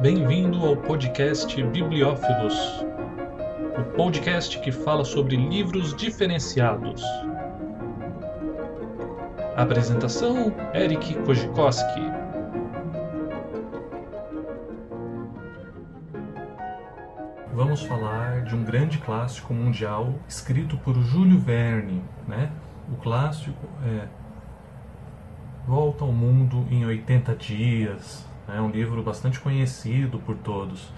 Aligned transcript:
Bem-vindo 0.00 0.64
ao 0.64 0.78
podcast 0.78 1.62
Bibliófilos, 1.62 2.54
o 3.78 3.84
podcast 3.94 4.58
que 4.60 4.72
fala 4.72 5.04
sobre 5.04 5.36
livros 5.36 5.94
diferenciados. 5.94 7.02
Apresentação: 9.54 10.54
Eric 10.72 11.14
Kojikoski. 11.26 12.00
Vamos 17.52 17.82
falar 17.82 18.44
de 18.44 18.54
um 18.54 18.64
grande 18.64 18.96
clássico 18.96 19.52
mundial 19.52 20.14
escrito 20.26 20.78
por 20.78 20.94
Júlio 20.94 21.38
Verne, 21.38 22.02
né? 22.26 22.50
O 22.90 22.96
clássico 22.96 23.68
é 23.84 24.08
Volta 25.66 26.06
ao 26.06 26.12
Mundo 26.12 26.66
em 26.70 26.86
80 26.86 27.36
Dias, 27.36 28.29
é 28.54 28.60
um 28.60 28.70
livro 28.70 29.02
bastante 29.02 29.38
conhecido 29.40 30.18
por 30.18 30.36
todos. 30.36 30.92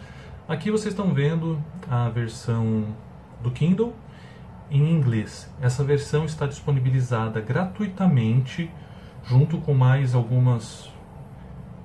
Aqui 0.48 0.70
vocês 0.70 0.92
estão 0.92 1.12
vendo 1.14 1.62
a 1.88 2.08
versão 2.08 2.86
do 3.40 3.50
Kindle 3.50 3.94
em 4.70 4.90
inglês. 4.90 5.52
Essa 5.60 5.84
versão 5.84 6.24
está 6.24 6.46
disponibilizada 6.46 7.40
gratuitamente, 7.40 8.70
junto 9.24 9.58
com 9.58 9.74
mais 9.74 10.14
algumas 10.14 10.90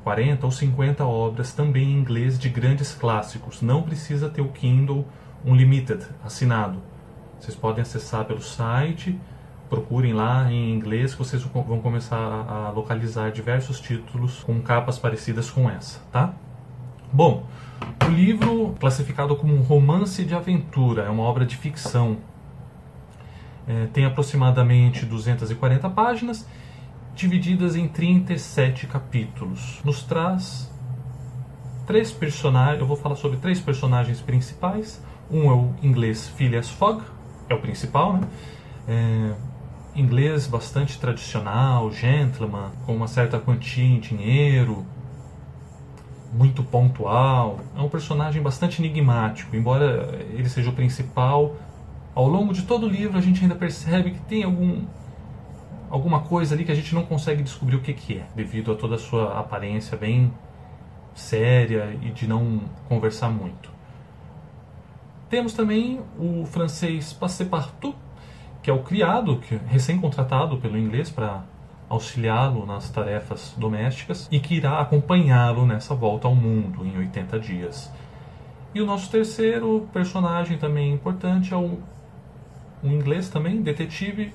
40 0.03 0.45
ou 0.45 0.51
50 0.51 1.05
obras 1.05 1.53
também 1.53 1.91
em 1.91 1.99
inglês 1.99 2.39
de 2.39 2.49
grandes 2.49 2.93
clássicos. 2.93 3.61
Não 3.61 3.83
precisa 3.83 4.29
ter 4.29 4.41
o 4.41 4.49
Kindle 4.49 5.05
Unlimited 5.45 6.05
assinado. 6.23 6.81
Vocês 7.39 7.55
podem 7.55 7.81
acessar 7.81 8.25
pelo 8.25 8.41
site 8.41 9.19
procurem 9.69 10.13
lá 10.13 10.51
em 10.51 10.73
inglês 10.73 11.13
que 11.13 11.19
vocês 11.19 11.41
vão 11.43 11.79
começar 11.79 12.17
a 12.17 12.69
localizar 12.71 13.31
diversos 13.31 13.79
títulos 13.79 14.43
com 14.43 14.61
capas 14.61 14.97
parecidas 14.97 15.49
com 15.49 15.69
essa, 15.69 15.99
tá? 16.11 16.33
Bom, 17.11 17.45
o 18.05 18.11
livro 18.11 18.75
classificado 18.79 19.35
como 19.35 19.53
um 19.53 19.61
romance 19.61 20.23
de 20.23 20.33
aventura, 20.33 21.03
é 21.03 21.09
uma 21.09 21.23
obra 21.23 21.45
de 21.45 21.55
ficção. 21.55 22.17
É, 23.67 23.87
tem 23.87 24.05
aproximadamente 24.05 25.05
240 25.05 25.89
páginas, 25.89 26.47
divididas 27.15 27.75
em 27.75 27.87
37 27.87 28.87
capítulos. 28.87 29.81
Nos 29.83 30.03
traz 30.03 30.71
três 31.85 32.11
personagens, 32.11 32.79
eu 32.79 32.87
vou 32.87 32.97
falar 32.97 33.15
sobre 33.15 33.37
três 33.37 33.59
personagens 33.59 34.21
principais. 34.21 35.03
Um 35.29 35.49
é 35.49 35.53
o 35.53 35.73
inglês 35.81 36.27
Phileas 36.29 36.69
Fogg, 36.69 37.03
é 37.49 37.53
o 37.53 37.59
principal, 37.59 38.13
né? 38.13 38.21
É, 38.87 39.33
inglês 39.97 40.47
bastante 40.47 40.99
tradicional, 40.99 41.91
gentleman, 41.91 42.71
com 42.85 42.95
uma 42.95 43.07
certa 43.07 43.39
quantia 43.39 43.83
em 43.83 43.99
dinheiro, 43.99 44.85
muito 46.31 46.63
pontual. 46.63 47.59
É 47.75 47.81
um 47.81 47.89
personagem 47.89 48.41
bastante 48.41 48.81
enigmático, 48.81 49.55
embora 49.55 50.25
ele 50.31 50.47
seja 50.47 50.69
o 50.69 50.73
principal. 50.73 51.55
Ao 52.13 52.27
longo 52.27 52.53
de 52.53 52.63
todo 52.63 52.85
o 52.85 52.89
livro 52.89 53.17
a 53.17 53.21
gente 53.21 53.41
ainda 53.41 53.55
percebe 53.55 54.11
que 54.11 54.19
tem 54.21 54.43
algum 54.43 54.85
alguma 55.89 56.19
coisa 56.19 56.53
ali 56.53 56.65
que 56.65 56.71
a 56.71 56.75
gente 56.75 56.93
não 56.93 57.05
consegue 57.05 57.41
descobrir 57.41 57.77
o 57.77 57.81
que, 57.81 57.93
que 57.93 58.17
é, 58.17 58.27
devido 58.35 58.73
a 58.73 58.75
toda 58.75 58.95
a 58.95 58.97
sua 58.97 59.39
aparência 59.39 59.97
bem 59.97 60.33
séria 61.15 61.97
e 62.01 62.09
de 62.11 62.27
não 62.27 62.61
conversar 62.89 63.29
muito. 63.29 63.71
Temos 65.29 65.53
também 65.53 66.01
o 66.17 66.45
francês 66.45 67.11
Passepartout, 67.13 67.95
que 68.67 68.71
é 68.71 68.73
o 68.73 68.83
criado, 68.83 69.37
que 69.37 69.55
recém-contratado 69.55 70.57
pelo 70.57 70.77
inglês 70.77 71.09
para 71.09 71.45
auxiliá-lo 71.87 72.65
nas 72.65 72.89
tarefas 72.89 73.55
domésticas 73.57 74.27
e 74.29 74.41
que 74.41 74.55
irá 74.55 74.81
acompanhá-lo 74.81 75.65
nessa 75.65 75.95
volta 75.95 76.27
ao 76.27 76.35
mundo 76.35 76.85
em 76.85 76.97
80 76.97 77.39
dias. 77.39 77.89
E 78.75 78.81
o 78.81 78.85
nosso 78.85 79.09
terceiro 79.09 79.87
personagem 79.93 80.57
também 80.57 80.91
importante 80.91 81.53
é 81.53 81.55
o 81.55 81.79
um 82.83 82.91
inglês 82.91 83.29
também, 83.29 83.61
detetive, 83.61 84.33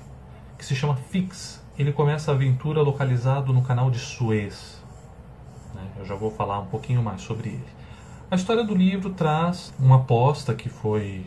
que 0.57 0.65
se 0.65 0.75
chama 0.75 0.95
Fix. 0.95 1.63
Ele 1.77 1.93
começa 1.93 2.31
a 2.31 2.33
aventura 2.33 2.81
localizado 2.81 3.53
no 3.53 3.61
canal 3.61 3.91
de 3.91 3.99
Suez. 3.99 4.83
Né? 5.75 5.83
Eu 5.99 6.05
já 6.05 6.15
vou 6.15 6.31
falar 6.31 6.57
um 6.57 6.65
pouquinho 6.65 7.03
mais 7.03 7.21
sobre 7.21 7.49
ele. 7.49 7.67
A 8.31 8.35
história 8.35 8.63
do 8.63 8.73
livro 8.73 9.11
traz 9.11 9.71
uma 9.79 9.97
aposta 9.97 10.55
que 10.55 10.69
foi 10.69 11.23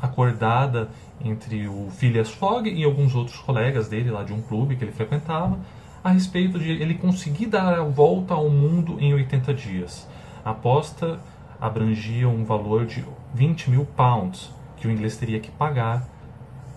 acordada 0.00 0.88
entre 1.20 1.68
o 1.68 1.88
Phileas 1.90 2.30
Fogg 2.30 2.70
e 2.70 2.84
alguns 2.84 3.14
outros 3.14 3.38
colegas 3.38 3.88
dele 3.88 4.10
lá 4.10 4.22
de 4.22 4.32
um 4.32 4.40
clube 4.40 4.76
que 4.76 4.84
ele 4.84 4.92
frequentava 4.92 5.58
a 6.02 6.10
respeito 6.10 6.58
de 6.58 6.70
ele 6.70 6.94
conseguir 6.94 7.46
dar 7.46 7.74
a 7.74 7.82
volta 7.82 8.34
ao 8.34 8.48
mundo 8.48 8.98
em 9.00 9.12
80 9.12 9.52
dias. 9.52 10.08
A 10.44 10.50
aposta 10.50 11.18
abrangia 11.60 12.28
um 12.28 12.44
valor 12.44 12.86
de 12.86 13.04
20 13.34 13.70
mil 13.70 13.84
pounds 13.84 14.54
que 14.76 14.86
o 14.86 14.90
inglês 14.90 15.16
teria 15.16 15.40
que 15.40 15.50
pagar 15.50 16.06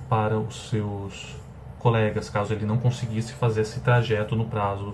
para 0.10 0.38
os 0.38 0.70
seus 0.70 1.36
colegas 1.78 2.30
caso 2.30 2.54
ele 2.54 2.66
não 2.66 2.78
conseguisse 2.78 3.34
fazer 3.34 3.62
esse 3.62 3.80
trajeto 3.80 4.36
no 4.36 4.46
prazo 4.46 4.94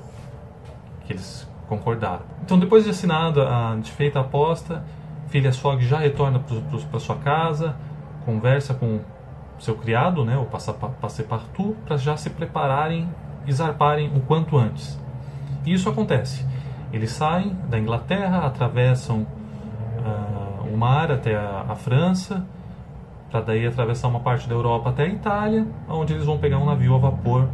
que 1.05 1.13
eles 1.13 1.47
concordaram. 1.67 2.23
Então, 2.43 2.59
depois 2.59 2.83
de 2.83 2.89
assinada, 2.89 3.45
de 3.81 3.91
feita 3.91 4.19
a 4.19 4.21
aposta, 4.21 4.83
Phileas 5.29 5.57
Fogg 5.57 5.85
já 5.85 5.97
retorna 5.97 6.39
para 6.39 6.99
sua 6.99 7.15
casa, 7.17 7.75
conversa 8.27 8.73
com 8.73 8.99
seu 9.57 9.75
criado, 9.75 10.25
né, 10.25 10.37
o 10.37 10.45
passepartout, 10.45 11.75
para 11.85 11.95
já 11.95 12.17
se 12.17 12.29
prepararem 12.29 13.09
e 13.47 13.53
zarparem 13.53 14.11
o 14.13 14.19
quanto 14.19 14.57
antes. 14.57 14.99
E 15.65 15.73
isso 15.73 15.89
acontece. 15.89 16.45
Eles 16.91 17.11
saem 17.11 17.55
da 17.69 17.79
Inglaterra, 17.79 18.45
atravessam 18.45 19.25
uh, 19.99 20.73
o 20.73 20.77
mar 20.77 21.09
até 21.09 21.37
a, 21.37 21.65
a 21.69 21.75
França, 21.75 22.45
para 23.31 23.41
daí 23.41 23.65
atravessar 23.65 24.09
uma 24.09 24.19
parte 24.19 24.47
da 24.47 24.55
Europa 24.55 24.89
até 24.89 25.03
a 25.03 25.07
Itália, 25.07 25.65
onde 25.87 26.13
eles 26.13 26.25
vão 26.25 26.37
pegar 26.37 26.57
um 26.57 26.65
navio 26.65 26.95
a 26.95 26.97
vapor 26.97 27.47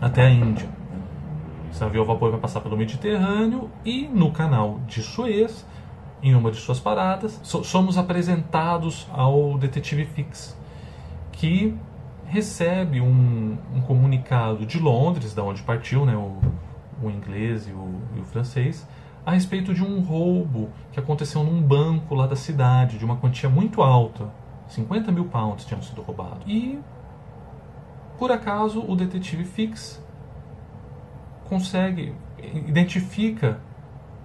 até 0.00 0.26
a 0.26 0.30
Índia. 0.30 0.68
Esse 1.70 1.80
navio 1.80 2.02
a 2.02 2.04
vapor 2.04 2.30
vai 2.30 2.40
passar 2.40 2.60
pelo 2.60 2.76
Mediterrâneo 2.76 3.70
e 3.84 4.06
no 4.06 4.30
canal 4.32 4.80
de 4.86 5.02
Suez 5.02 5.66
em 6.22 6.34
uma 6.34 6.50
de 6.50 6.56
suas 6.58 6.80
paradas, 6.80 7.40
so 7.42 7.62
somos 7.62 7.96
apresentados 7.96 9.06
ao 9.12 9.56
detetive 9.56 10.04
Fix, 10.04 10.56
que 11.32 11.76
recebe 12.26 13.00
um, 13.00 13.56
um, 13.74 13.80
comunicado 13.80 14.66
de 14.66 14.78
Londres, 14.78 15.34
da 15.34 15.42
onde 15.42 15.62
partiu 15.62 16.04
né, 16.04 16.16
o, 16.16 16.38
o 17.02 17.10
inglês 17.10 17.68
e 17.68 17.72
o, 17.72 18.00
e 18.16 18.20
o, 18.20 18.24
francês, 18.24 18.86
a 19.24 19.32
respeito 19.32 19.72
de 19.72 19.82
um 19.82 20.00
roubo 20.00 20.70
que 20.92 20.98
aconteceu 20.98 21.42
num 21.42 21.62
banco 21.62 22.14
lá 22.14 22.26
da 22.26 22.36
cidade, 22.36 22.98
de 22.98 23.04
uma 23.04 23.16
quantia 23.16 23.48
muito 23.48 23.82
alta. 23.82 24.28
50 24.68 25.10
mil 25.10 25.24
pounds 25.26 25.64
tinham 25.64 25.80
sido 25.80 26.02
roubados. 26.02 26.42
E, 26.46 26.78
por 28.18 28.30
acaso, 28.30 28.84
o 28.86 28.94
detetive 28.94 29.44
Fix 29.44 30.02
consegue, 31.48 32.14
identifica 32.66 33.60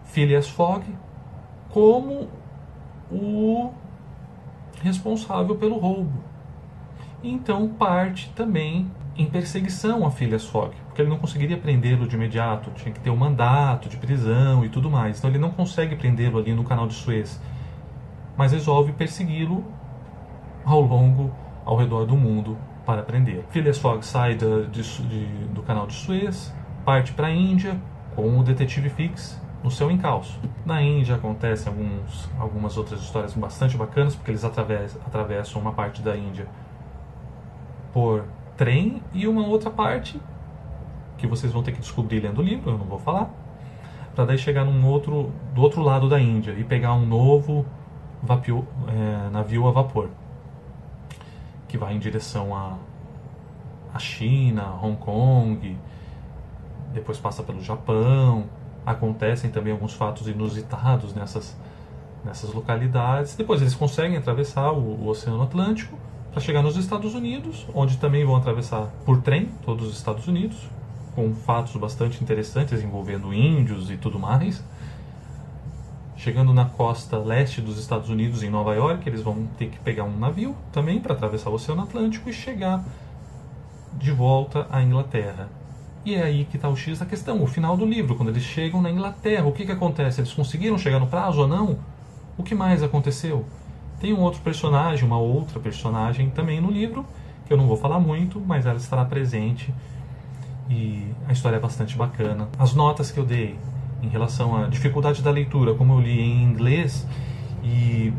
Phileas 0.04 0.50
Fogg 0.50 0.84
como 1.73 2.29
o 3.11 3.72
responsável 4.84 5.56
pelo 5.56 5.79
roubo. 5.79 6.23
Então 7.23 7.67
parte 7.67 8.29
também 8.35 8.91
em 9.17 9.25
perseguição 9.25 10.06
a 10.06 10.12
Phileas 10.12 10.45
Fogg, 10.45 10.75
porque 10.85 11.01
ele 11.01 11.09
não 11.09 11.17
conseguiria 11.17 11.57
prendê-lo 11.57 12.07
de 12.07 12.16
imediato, 12.16 12.69
tinha 12.75 12.94
que 12.94 13.00
ter 13.00 13.09
um 13.09 13.16
mandato 13.16 13.89
de 13.89 13.97
prisão 13.97 14.63
e 14.63 14.69
tudo 14.69 14.89
mais. 14.89 15.17
Então 15.17 15.31
ele 15.31 15.39
não 15.39 15.50
consegue 15.50 15.95
prendê-lo 15.95 16.38
ali 16.38 16.53
no 16.53 16.63
canal 16.63 16.88
de 16.88 16.94
Suez, 16.94 17.41
mas 18.38 18.51
resolve 18.51 18.91
persegui-lo 18.91 19.66
ao 20.63 20.81
longo, 20.81 21.31
ao 21.66 21.75
redor 21.75 22.06
do 22.06 22.16
mundo 22.16 22.56
para 22.85 23.01
prender. 23.01 23.45
Phileas 23.50 23.80
Fogg 23.80 24.06
sai 24.06 24.36
de, 24.36 24.68
de, 24.68 25.25
do 25.48 25.63
canal 25.63 25.88
de 25.88 25.94
Suez, 25.94 26.53
parte 26.86 27.13
para 27.13 27.27
a 27.27 27.31
Índia 27.31 27.80
com 28.15 28.39
o 28.39 28.44
detetive 28.44 28.89
Fix 28.89 29.42
no 29.63 29.71
seu 29.71 29.89
encalço. 29.89 30.39
Na 30.65 30.81
Índia 30.81 31.15
acontecem 31.15 31.71
alguns, 31.71 32.30
algumas 32.38 32.77
outras 32.77 33.01
histórias 33.01 33.33
bastante 33.33 33.77
bacanas, 33.77 34.15
porque 34.15 34.31
eles 34.31 34.44
atravessam, 34.44 35.01
atravessam 35.06 35.62
uma 35.62 35.71
parte 35.71 36.01
da 36.01 36.15
Índia 36.15 36.48
por 37.94 38.25
trem 38.57 39.01
e 39.13 39.27
uma 39.27 39.48
outra 39.48 39.69
parte 39.69 40.19
que 41.18 41.25
vocês 41.25 41.54
vão 41.54 41.63
ter 41.63 41.71
que 41.71 41.80
descobrir 41.80 42.19
lendo 42.19 42.39
o 42.39 42.44
livro, 42.44 42.71
eu 42.71 42.77
não 42.77 42.86
vou 42.86 43.00
falar, 43.00 43.30
para 44.13 44.25
daí 44.25 44.38
chegar 44.38 44.65
num 44.65 44.86
outro, 44.86 45.31
do 45.54 45.62
outro 45.62 45.81
lado 45.81 46.10
da 46.10 46.19
Índia 46.19 46.51
e 46.51 46.63
pegar 46.63 46.94
um 46.94 47.06
novo 47.06 47.65
vapio, 48.21 48.68
é, 48.88 49.30
navio 49.30 49.68
a 49.68 49.71
vapor 49.71 50.10
que 51.68 51.77
vai 51.77 51.95
em 51.95 52.00
direção 52.00 52.56
a, 52.56 52.77
a 53.94 53.98
China, 53.98 54.75
Hong 54.80 54.95
Kong, 54.98 55.75
depois 56.94 57.18
passa 57.18 57.42
pelo 57.42 57.62
Japão, 57.62 58.45
acontecem 58.85 59.50
também 59.50 59.74
alguns 59.74 59.94
fatos 59.94 60.27
inusitados 60.27 61.13
nessas, 61.13 61.56
nessas 62.24 62.53
localidades. 62.53 63.35
Depois 63.35 63.62
eles 63.62 63.75
conseguem 63.75 64.18
atravessar 64.18 64.71
o, 64.71 64.80
o 64.80 65.07
Oceano 65.07 65.44
Atlântico 65.44 65.97
para 66.31 66.41
chegar 66.41 66.63
nos 66.63 66.75
Estados 66.75 67.13
Unidos, 67.13 67.68
onde 67.74 67.97
também 67.97 68.25
vão 68.25 68.35
atravessar 68.35 68.88
por 69.06 69.21
trem 69.21 69.50
todos 69.63 69.88
os 69.88 69.97
Estados 69.97 70.27
Unidos, 70.27 70.57
com 71.15 71.33
fatos 71.33 71.75
bastante 71.75 72.24
interessantes 72.24 72.83
envolvendo 72.83 73.33
índios 73.33 73.91
e 73.91 73.97
tudo 73.97 74.18
mais. 74.18 74.63
Chegando 76.15 76.53
na 76.53 76.65
costa 76.65 77.18
leste 77.18 77.62
dos 77.62 77.77
Estados 77.77 78.09
Unidos, 78.09 78.44
em 78.44 78.50
Nova 78.50 78.74
York, 78.74 79.07
eles 79.07 79.21
vão 79.21 79.45
ter 79.57 79.68
que 79.68 79.79
pegar 79.79 80.06
um 80.06 80.18
navio 80.18 80.56
também 80.71 81.00
para 81.00 81.13
atravessar 81.13 81.50
o 81.50 81.53
Oceano 81.53 81.83
Atlântico 81.83 82.29
e 82.29 82.33
chegar 82.33 82.83
de 83.94 84.12
volta 84.12 84.65
à 84.71 84.81
Inglaterra. 84.81 85.50
E 86.05 86.15
é 86.15 86.23
aí 86.23 86.45
que 86.45 86.57
está 86.57 86.67
o 86.67 86.75
X 86.75 87.00
da 87.00 87.05
questão, 87.05 87.41
o 87.41 87.47
final 87.47 87.77
do 87.77 87.85
livro, 87.85 88.15
quando 88.15 88.29
eles 88.29 88.44
chegam 88.44 88.81
na 88.81 88.91
Inglaterra, 88.91 89.45
o 89.45 89.53
que, 89.53 89.65
que 89.65 89.71
acontece? 89.71 90.19
Eles 90.19 90.33
conseguiram 90.33 90.77
chegar 90.77 91.00
no 91.00 91.07
prazo 91.07 91.41
ou 91.41 91.47
não? 91.47 91.79
O 92.38 92.44
que 92.44 92.53
mais 92.53 92.83
aconteceu? 92.83 93.45
Tem 94.01 94.11
um 94.11 94.19
outro 94.19 94.41
personagem, 94.41 95.05
uma 95.05 95.17
outra 95.17 95.61
personagem 95.61 96.29
também 96.29 96.59
no 96.59 96.69
livro, 96.69 97.05
que 97.45 97.53
eu 97.53 97.57
não 97.57 97.67
vou 97.67 97.77
falar 97.77 98.00
muito, 98.00 98.41
mas 98.45 98.65
ela 98.65 98.77
estará 98.77 99.05
presente 99.05 99.73
e 100.69 101.07
a 101.27 101.31
história 101.31 101.55
é 101.55 101.59
bastante 101.59 101.95
bacana. 101.95 102.50
As 102.59 102.73
notas 102.73 103.11
que 103.11 103.19
eu 103.19 103.25
dei 103.25 103.57
em 104.01 104.09
relação 104.09 104.57
à 104.57 104.67
dificuldade 104.67 105.21
da 105.21 105.31
leitura, 105.31 105.73
como 105.73 105.94
eu 105.94 106.01
li 106.01 106.19
em 106.19 106.44
inglês 106.44 107.07
e 107.63 108.11